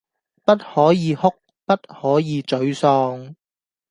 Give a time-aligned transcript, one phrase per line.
[0.43, 1.29] 不可以哭，
[1.63, 3.35] 不可以沮喪